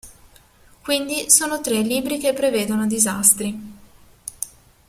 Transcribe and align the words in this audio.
Quindi 0.81 1.29
sono 1.29 1.61
tre 1.61 1.79
libri 1.83 2.17
che 2.17 2.33
prevedono 2.33 2.87
disastri. 2.87 3.55